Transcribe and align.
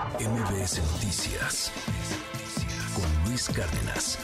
MBS 0.00 0.80
Noticias 0.92 1.70
con 2.94 3.28
Luis 3.28 3.50
Cárdenas. 3.50 4.18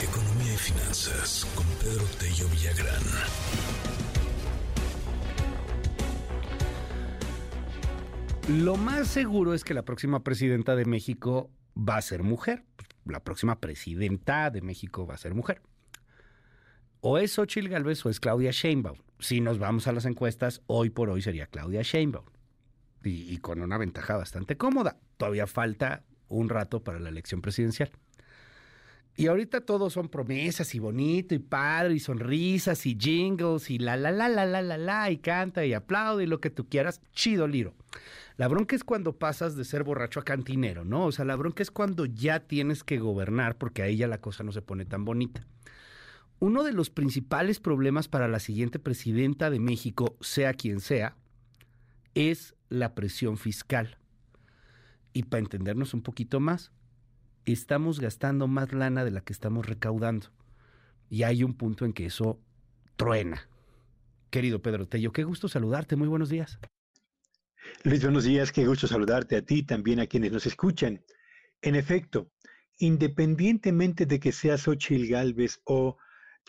Economía 0.00 0.52
y 0.52 0.56
finanzas 0.56 1.46
con 1.54 1.64
Pedro 1.78 2.04
Tello 2.18 2.48
Villagrán. 2.48 3.02
Lo 8.48 8.76
más 8.76 9.06
seguro 9.06 9.54
es 9.54 9.62
que 9.62 9.74
la 9.74 9.82
próxima 9.84 10.24
presidenta 10.24 10.74
de 10.74 10.86
México 10.86 11.50
va 11.76 11.98
a 11.98 12.02
ser 12.02 12.24
mujer. 12.24 12.64
La 13.04 13.20
próxima 13.20 13.60
presidenta 13.60 14.50
de 14.50 14.60
México 14.60 15.06
va 15.06 15.14
a 15.14 15.18
ser 15.18 15.34
mujer. 15.34 15.62
O 17.02 17.16
es 17.16 17.32
Xochitl 17.32 17.68
Galvez 17.68 18.04
o 18.04 18.10
es 18.10 18.20
Claudia 18.20 18.50
Sheinbaum. 18.50 18.98
Si 19.18 19.40
nos 19.40 19.58
vamos 19.58 19.86
a 19.86 19.92
las 19.92 20.04
encuestas, 20.04 20.60
hoy 20.66 20.90
por 20.90 21.08
hoy 21.08 21.22
sería 21.22 21.46
Claudia 21.46 21.80
Sheinbaum. 21.82 22.26
Y, 23.02 23.38
con 23.38 23.62
una 23.62 23.78
ventaja 23.78 24.18
bastante 24.18 24.58
cómoda. 24.58 24.98
Todavía 25.16 25.46
falta 25.46 26.04
un 26.28 26.50
rato 26.50 26.84
para 26.84 26.98
la 26.98 27.08
elección 27.08 27.40
presidencial. 27.40 27.90
Y 29.16 29.28
ahorita 29.28 29.62
todos 29.62 29.94
son 29.94 30.10
promesas 30.10 30.74
y 30.74 30.78
bonito 30.78 31.34
y 31.34 31.38
padre 31.38 31.94
y 31.94 32.00
sonrisas 32.00 32.84
y 32.84 32.96
jingles 32.98 33.70
y 33.70 33.78
la 33.78 33.96
la 33.96 34.10
la 34.10 34.28
la 34.28 34.44
la 34.44 34.60
la 34.60 34.76
la 34.76 35.10
y 35.10 35.16
canta 35.16 35.64
y 35.64 35.72
aplaude 35.72 36.24
y 36.24 36.26
lo 36.26 36.40
que 36.40 36.50
tú 36.50 36.68
quieras. 36.68 37.00
Chido, 37.12 37.48
Liro. 37.48 37.74
La 38.36 38.46
bronca 38.48 38.76
es 38.76 38.84
cuando 38.84 39.18
pasas 39.18 39.56
de 39.56 39.64
ser 39.64 39.84
borracho 39.84 40.20
a 40.20 40.24
cantinero, 40.24 40.84
¿no? 40.84 41.06
O 41.06 41.12
sea, 41.12 41.24
la 41.24 41.36
bronca 41.36 41.62
es 41.62 41.70
cuando 41.70 42.04
ya 42.04 42.40
tienes 42.40 42.84
que 42.84 42.98
gobernar 42.98 43.56
porque 43.56 43.82
ahí 43.82 43.96
ya 43.96 44.06
la 44.06 44.20
cosa 44.20 44.44
no 44.44 44.52
se 44.52 44.62
pone 44.62 44.84
tan 44.84 45.06
bonita. 45.06 45.46
Uno 46.40 46.64
de 46.64 46.72
los 46.72 46.88
principales 46.88 47.60
problemas 47.60 48.08
para 48.08 48.26
la 48.26 48.40
siguiente 48.40 48.78
presidenta 48.78 49.50
de 49.50 49.60
México, 49.60 50.16
sea 50.22 50.54
quien 50.54 50.80
sea, 50.80 51.14
es 52.14 52.54
la 52.70 52.94
presión 52.94 53.36
fiscal. 53.36 53.98
Y 55.12 55.24
para 55.24 55.42
entendernos 55.42 55.92
un 55.92 56.00
poquito 56.00 56.40
más, 56.40 56.72
estamos 57.44 58.00
gastando 58.00 58.48
más 58.48 58.72
lana 58.72 59.04
de 59.04 59.10
la 59.10 59.20
que 59.20 59.34
estamos 59.34 59.66
recaudando. 59.66 60.28
Y 61.10 61.24
hay 61.24 61.44
un 61.44 61.52
punto 61.52 61.84
en 61.84 61.92
que 61.92 62.06
eso 62.06 62.40
truena. 62.96 63.46
Querido 64.30 64.62
Pedro 64.62 64.88
Tello, 64.88 65.12
qué 65.12 65.24
gusto 65.24 65.46
saludarte. 65.46 65.94
Muy 65.94 66.08
buenos 66.08 66.30
días. 66.30 66.58
Luis, 67.84 68.02
buenos 68.02 68.24
días. 68.24 68.50
Qué 68.50 68.66
gusto 68.66 68.86
saludarte 68.86 69.36
a 69.36 69.42
ti 69.42 69.62
también 69.62 70.00
a 70.00 70.06
quienes 70.06 70.32
nos 70.32 70.46
escuchan. 70.46 71.04
En 71.60 71.74
efecto, 71.74 72.30
independientemente 72.78 74.06
de 74.06 74.18
que 74.20 74.32
seas 74.32 74.62
Xochitl 74.62 75.06
Galvez 75.06 75.60
o 75.64 75.98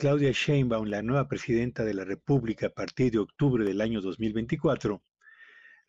Claudia 0.01 0.31
Sheinbaum, 0.31 0.87
la 0.87 1.03
nueva 1.03 1.27
presidenta 1.27 1.85
de 1.85 1.93
la 1.93 2.03
República 2.03 2.65
a 2.65 2.69
partir 2.71 3.11
de 3.11 3.19
octubre 3.19 3.63
del 3.63 3.81
año 3.81 4.01
2024, 4.01 4.99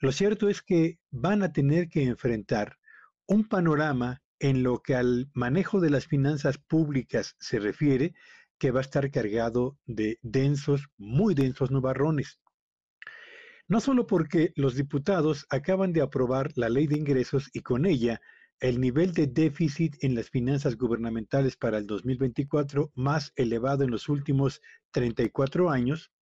lo 0.00 0.12
cierto 0.12 0.50
es 0.50 0.60
que 0.60 0.98
van 1.10 1.42
a 1.42 1.55
tener 1.55 1.88
que 1.88 2.02
enfrentar 2.02 2.77
un 3.24 3.48
panorama 3.48 4.20
en 4.38 4.62
lo 4.62 4.83
que 4.83 4.96
al 4.96 5.30
manejo 5.33 5.80
de 5.80 5.88
las 5.88 6.08
finanzas 6.08 6.58
públicas 6.58 7.36
se 7.40 7.58
refiere, 7.58 8.12
que 8.58 8.70
va 8.70 8.80
a 8.80 8.83
estar 8.83 9.10
cargado 9.10 9.78
de 9.86 10.18
densos, 10.20 10.88
muy 10.98 11.34
densos 11.34 11.70
nubarrones. 11.70 12.38
No 13.66 13.80
solo 13.80 14.06
porque 14.06 14.52
los 14.56 14.74
diputados 14.74 15.46
acaban 15.48 15.94
de 15.94 16.02
aprobar 16.02 16.52
la 16.56 16.68
ley 16.68 16.86
de 16.86 16.98
ingresos 16.98 17.48
y 17.55 17.60
con 17.60 17.86
ella 17.86 18.20
el 18.62 18.80
nivel 18.80 19.12
de 19.12 19.27
déficit 19.27 19.96
en 20.05 20.14
las 20.14 20.30
finanzas 20.30 20.77
gubernamentales 20.77 21.56
para 21.56 21.78
el 21.78 21.86
2024 21.88 22.92
más 22.94 23.32
elevado 23.34 23.82
en 23.82 23.91
los 23.91 24.08
últimos 24.08 24.62
34 24.92 25.68
años, 25.68 26.12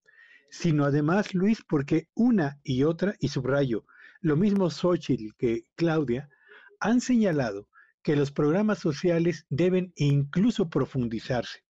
sino 0.50 0.86
además, 0.86 1.34
Luis, 1.34 1.62
porque 1.68 2.08
una 2.14 2.58
y 2.64 2.84
otra, 2.84 3.14
y 3.20 3.28
subrayo, 3.28 3.84
lo 4.22 4.36
mismo 4.36 4.70
Xochitl 4.70 5.34
que 5.36 5.66
Claudia, 5.74 6.30
han 6.80 7.02
señalado 7.02 7.68
que 8.02 8.16
los 8.16 8.33
programas 8.33 8.78
sociales 8.78 9.44
deben 9.50 9.92
incluso 9.96 10.70
profundizarse. 10.70 11.62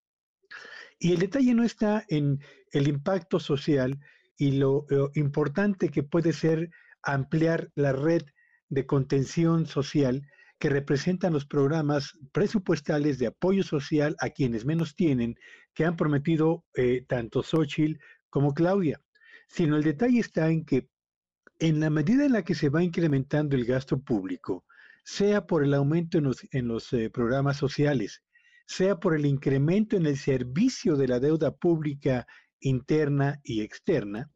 Y 1.00 1.10
el 1.14 1.18
detalle 1.18 1.52
no 1.52 1.64
está 1.64 2.04
en 2.08 2.38
el 2.70 2.86
impacto 2.86 3.40
social 3.40 3.98
y 4.36 4.52
lo, 4.52 4.86
lo, 4.88 5.10
importante 5.14 5.88
que 5.88 6.04
puede 6.04 6.32
ser 6.32 6.70
ampliar 7.02 7.72
la 7.74 7.92
red 7.92 8.22
de 8.68 8.86
contención 8.86 9.66
social 9.66 10.22
que 10.60 10.68
representan 10.68 11.32
los 11.32 11.46
programas 11.46 12.18
presupuestales 12.32 13.18
de 13.18 13.28
apoyo 13.28 13.64
social 13.64 14.14
a 14.20 14.28
quienes 14.28 14.66
menos 14.66 14.94
tienen, 14.94 15.34
que 15.72 15.86
han 15.86 15.96
prometido 15.96 16.66
eh, 16.74 17.02
tanto 17.08 17.42
Xochitl 17.42 17.98
como 18.28 18.52
Claudia. 18.52 19.00
Sino 19.48 19.76
el 19.76 19.82
detalle 19.82 20.20
está 20.20 20.50
en 20.50 20.66
que 20.66 20.86
en 21.58 21.80
la 21.80 21.88
medida 21.88 22.26
en 22.26 22.32
la 22.32 22.42
que 22.42 22.54
se 22.54 22.68
va 22.68 22.84
incrementando 22.84 23.56
el 23.56 23.64
gasto 23.64 23.98
público, 24.02 24.66
sea 25.02 25.46
por 25.46 25.64
el 25.64 25.72
aumento 25.72 26.18
en 26.18 26.68
los, 26.68 26.92
eh, 26.92 27.08
programas 27.08 27.56
sociales, 27.56 28.22
sea 28.66 29.00
por 29.00 29.14
el 29.14 29.24
incremento 29.24 29.96
en 29.96 30.04
el 30.04 30.18
servicio 30.18 30.94
de 30.96 31.08
la 31.08 31.20
deuda 31.20 31.56
pública 31.56 32.26
interna 32.60 33.40
y 33.42 33.62
externa, 33.62 34.30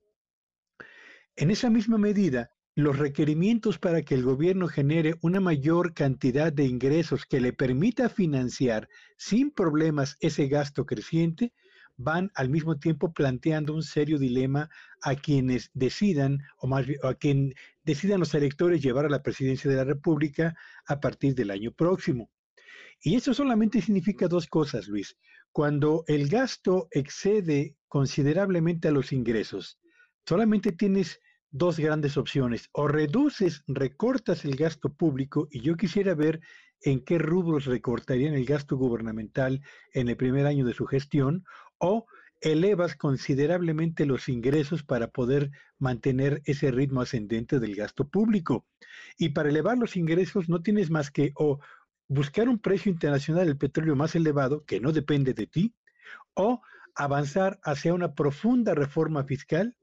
en 1.37 1.51
esa 1.51 1.69
misma 1.69 1.99
medida, 1.99 2.51
los 2.75 2.99
requerimientos 2.99 3.79
para 3.79 4.03
que 4.03 4.15
el 4.15 4.25
gobierno 4.25 4.67
genere 4.67 5.15
una 5.23 5.41
mayor 5.41 5.95
cantidad 5.95 6.53
de 6.53 6.65
ingresos 6.65 7.25
que 7.25 7.41
le 7.41 7.53
permita 7.53 8.09
financiar 8.09 8.89
sin 9.17 9.53
problemas 9.53 10.17
ese 10.21 10.49
gasto 10.49 10.85
creciente, 10.85 11.53
van 11.97 12.33
al 12.35 12.49
mismo 12.49 12.77
tiempo 12.79 13.13
planteando 13.13 13.75
un 13.75 13.85
serio 13.85 14.19
dilema 14.19 14.69
a 15.01 15.15
quienes 15.15 15.71
decidan, 15.73 16.41
o 16.59 16.67
más 16.67 16.87
bien, 16.87 16.99
a 17.05 17.15
quien 17.15 17.55
decidan 17.85 18.19
los 18.19 18.35
electores 18.35 18.83
llevar 18.83 19.07
a 19.07 19.11
la 19.11 19.23
presidencia 19.23 19.71
de 19.71 19.77
la 19.77 19.85
República 19.85 20.57
a 20.87 20.99
partir 20.99 21.37
del 21.37 21.53
año 21.53 21.71
próximo. 21.71 22.29
Y 23.01 23.15
eso 23.15 23.35
solamente 23.35 23.81
significa 23.81 24.27
dos 24.27 24.49
cosas, 24.49 24.89
Luis. 24.89 25.17
Cuando 25.53 26.03
el 26.09 26.29
gasto 26.29 26.89
excede 26.91 27.77
considerablemente 27.87 28.89
a 28.89 28.93
los 28.93 29.13
ingresos, 29.13 29.79
solamente 30.27 30.73
tienes 30.73 31.21
dos 31.55 31.79
grandes 31.79 32.17
opciones. 32.17 32.69
O 32.73 32.89
reduces, 32.89 33.63
recortas 33.69 34.45
el 34.45 34.57
gasto 34.57 34.93
público, 34.93 35.47
y 35.53 35.61
yo 35.61 35.77
quisiera 35.77 36.15
ver 36.15 36.41
en 36.83 37.03
qué 37.05 37.17
rubros 37.17 37.67
recortarían 37.67 38.35
el 38.35 38.45
gasto 38.45 38.77
gubernamental 38.77 39.63
en 39.93 40.09
el 40.09 40.17
primer 40.17 40.47
año 40.47 40.67
de 40.67 40.75
su 40.75 40.85
gestión, 40.85 41.45
o 41.79 42.07
elevas 42.41 42.97
considerablemente 42.97 44.05
los 44.05 44.29
ingresos 44.29 44.83
para 44.83 45.09
poder 45.09 45.53
mantener 45.79 46.43
ese 46.45 46.73
ritmo 46.73 47.03
ascendente 47.03 47.61
del 47.61 47.77
gasto 47.77 48.09
público. 48.09 48.67
Y 49.17 49.29
para 49.29 49.49
elevar 49.49 49.79
los 49.79 49.97
ingresos 49.97 50.49
no 50.49 50.61
tienes 50.61 50.91
más 50.91 51.13
que 51.13 51.31
o 51.37 51.61
buscar 52.09 52.49
un 52.49 52.59
precio 52.59 52.91
internacional 52.91 53.47
del 53.47 53.57
petróleo 53.57 53.95
más 53.95 54.17
elevado, 54.17 54.65
que 54.65 54.81
no 54.81 54.91
depende 54.91 55.35
de 55.35 55.47
ti, 55.47 55.73
o 56.35 56.61
avanzar 56.97 57.61
hacia 57.63 57.95
una 57.95 58.13
profunda 58.13 58.75
reforma 58.75 59.23
fiscal 59.23 59.77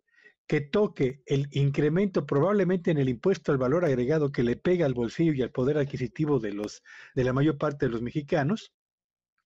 que 0.51 0.59
toque 0.59 1.23
el 1.27 1.47
incremento 1.51 2.25
probablemente 2.25 2.91
en 2.91 2.97
el 2.97 3.07
impuesto 3.07 3.53
al 3.53 3.57
valor 3.57 3.85
agregado 3.85 4.33
que 4.33 4.43
le 4.43 4.57
pega 4.57 4.85
al 4.85 4.93
bolsillo 4.93 5.31
y 5.31 5.41
al 5.41 5.51
poder 5.51 5.77
adquisitivo 5.77 6.41
de 6.41 6.51
los 6.51 6.83
de 7.15 7.23
la 7.23 7.31
mayor 7.31 7.57
parte 7.57 7.85
de 7.85 7.91
los 7.93 8.01
mexicanos 8.01 8.73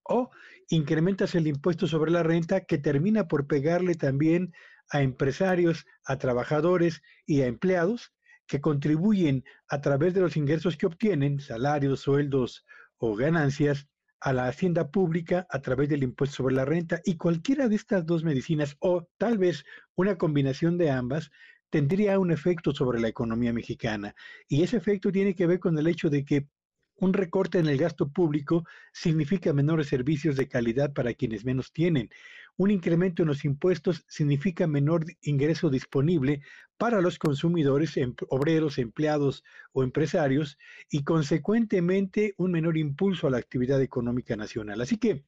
o 0.02 0.32
incrementas 0.68 1.36
el 1.36 1.46
impuesto 1.46 1.86
sobre 1.86 2.10
la 2.10 2.24
renta 2.24 2.62
que 2.62 2.80
termina 2.80 3.28
por 3.28 3.46
pegarle 3.46 3.94
también 3.94 4.52
a 4.90 5.04
empresarios, 5.04 5.86
a 6.06 6.18
trabajadores 6.18 7.04
y 7.28 7.42
a 7.42 7.46
empleados 7.46 8.12
que 8.48 8.60
contribuyen 8.60 9.44
a 9.68 9.82
través 9.82 10.16
de 10.16 10.22
los 10.22 10.36
ingresos 10.36 10.76
que 10.76 10.88
obtienen, 10.88 11.40
salarios, 11.40 12.00
sueldos 12.00 12.66
o 12.98 13.16
ganancias, 13.16 13.88
a 14.26 14.34
la 14.34 14.48
hacienda 14.48 14.90
pública 14.90 15.46
a 15.52 15.62
través 15.62 15.88
del 15.88 16.02
impuesto 16.02 16.38
sobre 16.38 16.56
la 16.56 16.66
renta 16.66 17.00
y 17.06 17.16
cualquiera 17.16 17.70
de 17.70 17.76
estas 17.76 18.08
dos 18.08 18.24
medicinas 18.24 18.76
o 18.80 19.08
tal 19.20 19.38
vez 19.38 19.64
una 19.94 20.18
combinación 20.18 20.80
de 20.80 20.90
ambas 20.90 21.30
tendría 21.70 22.18
un 22.18 22.32
efecto 22.32 22.74
sobre 22.74 23.00
la 23.00 23.08
economía 23.08 23.54
mexicana. 23.54 24.16
Y 24.48 24.64
ese 24.64 24.78
efecto 24.78 25.12
tiene 25.12 25.36
que 25.36 25.46
ver 25.46 25.60
con 25.60 25.78
el 25.78 25.86
hecho 25.86 26.10
de 26.10 26.26
que 26.26 26.48
un 26.96 27.14
recorte 27.14 27.60
en 27.60 27.68
el 27.68 27.78
gasto 27.78 28.10
público 28.10 28.66
significa 28.94 29.54
menores 29.54 29.90
servicios 29.90 30.36
de 30.38 30.48
calidad 30.48 30.92
para 30.92 31.14
quienes 31.14 31.46
menos 31.46 31.72
tienen. 31.72 32.10
Un 32.58 32.72
incremento 32.72 33.22
en 33.22 33.28
los 33.28 33.44
impuestos 33.44 34.06
significa 34.08 34.66
menor 34.66 35.06
ingreso 35.22 35.70
disponible 35.70 36.42
para 36.78 37.02
los 37.02 37.20
consumidores, 37.20 37.98
em, 37.98 38.14
obreros, 38.30 38.78
empleados 38.78 39.44
o 39.74 39.84
empresarios 39.84 40.58
y 40.90 41.04
consecuentemente 41.04 42.34
un 42.38 42.52
menor 42.52 42.78
impulso 42.78 43.28
a 43.28 43.32
la 43.32 43.38
actividad 43.38 43.82
económica 43.82 44.36
nacional. 44.36 44.82
Así 44.82 44.98
que 44.98 45.26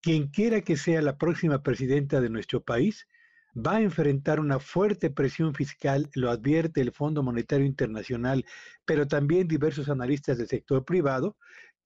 quien 0.00 0.28
quiera 0.28 0.60
que 0.60 0.76
sea 0.76 1.02
la 1.02 1.18
próxima 1.18 1.62
presidenta 1.62 2.20
de 2.20 2.30
nuestro 2.30 2.62
país, 2.62 3.08
va 3.56 3.76
a 3.76 3.80
enfrentar 3.80 4.38
una 4.38 4.58
fuerte 4.58 5.10
presión 5.10 5.54
fiscal, 5.54 6.10
lo 6.14 6.30
advierte 6.30 6.80
el 6.80 6.92
Fondo 6.92 7.22
Monetario 7.22 7.66
Internacional, 7.66 8.44
pero 8.84 9.08
también 9.08 9.48
diversos 9.48 9.88
analistas 9.88 10.38
del 10.38 10.46
sector 10.46 10.84
privado, 10.84 11.36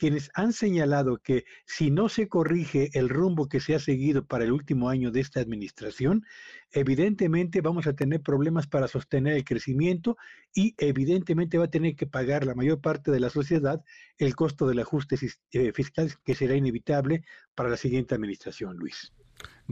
quienes 0.00 0.31
han 0.32 0.55
señalado 0.55 1.19
que 1.19 1.44
si 1.67 1.91
no 1.91 2.08
se 2.08 2.26
corrige 2.26 2.88
el 2.94 3.11
rumbo 3.11 3.50
que 3.50 3.61
se 3.61 3.75
ha 3.75 3.79
seguido 3.79 4.25
para 4.25 4.44
el 4.44 4.52
último 4.52 4.88
año 4.88 5.11
de 5.11 5.20
esta 5.20 5.41
administración, 5.41 6.25
evidentemente 6.73 7.61
vamos 7.61 7.87
a 7.87 7.93
tener 7.93 8.23
problemas 8.23 8.67
para 8.67 8.88
sostener 8.88 9.35
el 9.35 9.44
crecimiento 9.44 10.17
y 10.55 10.75
evidentemente 10.79 11.58
va 11.58 11.64
a 11.64 11.70
tener 11.70 11.97
que 11.97 12.06
pagar 12.06 12.47
la 12.47 12.55
mayor 12.55 12.81
parte 12.81 13.11
de 13.11 13.20
la 13.20 13.29
sociedad 13.29 13.85
el 14.17 14.35
costo 14.35 14.67
del 14.67 14.79
ajuste 14.79 15.19
eh, 15.52 15.73
fiscal 15.75 16.11
que 16.25 16.35
será 16.35 16.56
inevitable 16.56 17.23
para 17.55 17.69
la 17.69 17.76
siguiente 17.76 18.14
administración, 18.14 18.79
Luis. 18.79 19.12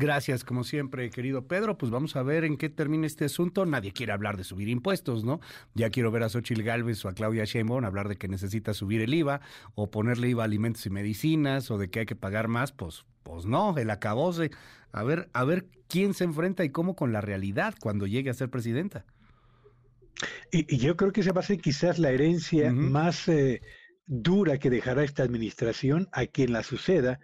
Gracias, 0.00 0.44
como 0.44 0.62
siempre, 0.62 1.10
querido 1.10 1.48
Pedro. 1.48 1.76
Pues 1.76 1.90
vamos 1.90 2.14
a 2.14 2.22
ver 2.22 2.44
en 2.44 2.56
qué 2.56 2.68
termina 2.68 3.04
este 3.04 3.24
asunto. 3.24 3.66
Nadie 3.66 3.90
quiere 3.90 4.12
hablar 4.12 4.36
de 4.36 4.44
subir 4.44 4.68
impuestos, 4.68 5.24
¿no? 5.24 5.40
Ya 5.74 5.90
quiero 5.90 6.12
ver 6.12 6.22
a 6.22 6.28
Xochitl 6.28 6.62
Galvez 6.62 7.04
o 7.04 7.08
a 7.08 7.14
Claudia 7.14 7.44
Sheinbaum 7.44 7.84
hablar 7.84 8.08
de 8.08 8.14
que 8.14 8.28
necesita 8.28 8.74
subir 8.74 9.00
el 9.00 9.12
IVA 9.12 9.40
o 9.74 9.90
ponerle 9.90 10.28
IVA 10.28 10.44
a 10.44 10.46
alimentos 10.46 10.86
y 10.86 10.90
medicinas 10.90 11.72
o 11.72 11.78
de 11.78 11.90
que 11.90 11.98
hay 11.98 12.06
que 12.06 12.14
pagar 12.14 12.46
más. 12.46 12.70
Pues, 12.70 13.06
pues 13.24 13.44
no, 13.44 13.76
el 13.76 13.90
acabose. 13.90 14.52
A 14.92 15.02
ver, 15.02 15.30
a 15.32 15.42
ver 15.42 15.66
quién 15.88 16.14
se 16.14 16.22
enfrenta 16.22 16.62
y 16.62 16.70
cómo 16.70 16.94
con 16.94 17.12
la 17.12 17.20
realidad 17.20 17.74
cuando 17.80 18.06
llegue 18.06 18.30
a 18.30 18.34
ser 18.34 18.50
presidenta. 18.50 19.04
Y, 20.52 20.76
yo 20.76 20.96
creo 20.96 21.10
que 21.10 21.22
esa 21.22 21.32
va 21.32 21.40
a 21.40 21.44
ser 21.44 21.58
quizás 21.58 21.98
la 21.98 22.12
herencia 22.12 22.72
más 22.72 23.26
eh, 23.26 23.62
dura 24.06 24.58
que 24.58 24.70
dejará 24.70 25.02
esta 25.02 25.24
administración 25.24 26.08
a 26.12 26.26
quien 26.26 26.52
la 26.52 26.62
suceda 26.62 27.18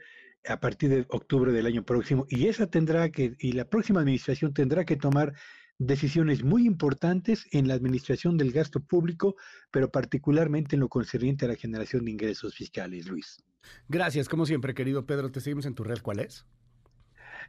a 0.47 0.61
partir 0.61 0.91
de 0.91 1.07
octubre 1.09 1.53
del 1.53 1.67
año 1.67 1.85
próximo 1.85 2.27
y 2.29 2.47
esa 2.49 2.67
tendrá 2.67 3.11
que 3.11 3.35
y 3.39 3.53
la 3.53 3.65
próxima 3.65 4.01
administración 4.01 4.53
tendrá 4.53 4.85
que 4.85 4.97
tomar 4.97 5.35
decisiones 5.79 6.45
muy 6.45 6.67
importantes 6.67 7.47
en 7.51 7.69
la 7.69 7.75
administración 7.75 8.37
del 8.37 8.53
gasto 8.53 8.81
público, 8.81 9.37
pero 9.71 9.91
particularmente 9.91 10.77
en 10.77 10.81
lo 10.81 10.89
concerniente 10.89 11.45
a 11.45 11.49
la 11.49 11.57
generación 11.57 12.05
de 12.05 12.13
ingresos 12.13 12.55
fiscales, 12.55 13.09
Luis. 13.09 13.43
Gracias, 13.89 14.29
como 14.29 14.47
siempre, 14.47 14.75
querido 14.75 15.07
Pedro. 15.07 15.31
Te 15.31 15.41
seguimos 15.41 15.67
en 15.67 15.75
tu 15.75 15.85
red. 15.85 15.99
¿Cuál 16.03 16.21
es? 16.21 16.47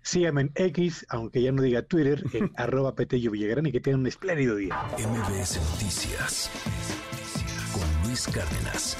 Síganme 0.02 0.42
en 0.42 0.52
X, 0.56 1.06
aunque 1.10 1.42
ya 1.42 1.52
no 1.52 1.62
diga 1.62 1.84
Twitter, 1.84 2.24
en 2.34 2.52
arroba 2.56 2.96
Petello 2.96 3.32
Villagrán 3.32 3.66
y 3.66 3.72
que 3.72 3.80
tengan 3.80 4.02
un 4.02 4.08
espléndido 4.08 4.56
día. 4.56 4.76
MBS 4.98 5.60
Noticias 5.72 6.50
con 7.74 8.08
Luis 8.08 8.28
Cárdenas. 8.28 8.98